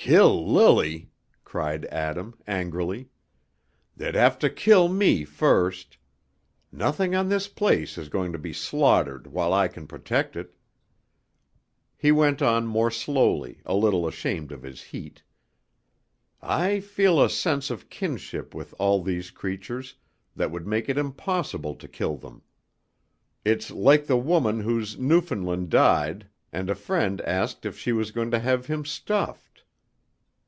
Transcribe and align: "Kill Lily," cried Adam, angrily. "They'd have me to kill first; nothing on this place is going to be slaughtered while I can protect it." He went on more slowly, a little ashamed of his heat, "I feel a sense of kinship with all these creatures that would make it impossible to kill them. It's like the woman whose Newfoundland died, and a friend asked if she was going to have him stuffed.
"Kill 0.00 0.46
Lily," 0.50 1.10
cried 1.44 1.84
Adam, 1.86 2.34
angrily. 2.46 3.08
"They'd 3.96 4.14
have 4.14 4.36
me 4.36 4.40
to 4.40 4.48
kill 4.48 5.26
first; 5.26 5.98
nothing 6.72 7.14
on 7.16 7.28
this 7.28 7.46
place 7.48 7.98
is 7.98 8.08
going 8.08 8.32
to 8.32 8.38
be 8.38 8.52
slaughtered 8.54 9.26
while 9.26 9.52
I 9.52 9.66
can 9.68 9.86
protect 9.88 10.34
it." 10.36 10.54
He 11.96 12.10
went 12.12 12.40
on 12.40 12.66
more 12.66 12.90
slowly, 12.92 13.60
a 13.66 13.74
little 13.74 14.06
ashamed 14.06 14.50
of 14.52 14.62
his 14.62 14.82
heat, 14.82 15.24
"I 16.40 16.78
feel 16.80 17.20
a 17.22 17.28
sense 17.28 17.68
of 17.68 17.90
kinship 17.90 18.54
with 18.54 18.72
all 18.78 19.02
these 19.02 19.30
creatures 19.32 19.96
that 20.36 20.50
would 20.52 20.66
make 20.66 20.88
it 20.88 20.96
impossible 20.96 21.74
to 21.74 21.88
kill 21.88 22.16
them. 22.16 22.42
It's 23.44 23.70
like 23.72 24.06
the 24.06 24.16
woman 24.16 24.60
whose 24.60 24.96
Newfoundland 24.96 25.68
died, 25.70 26.28
and 26.52 26.70
a 26.70 26.76
friend 26.76 27.20
asked 27.22 27.66
if 27.66 27.76
she 27.76 27.90
was 27.92 28.12
going 28.12 28.30
to 28.30 28.38
have 28.38 28.66
him 28.66 28.84
stuffed. 28.86 29.44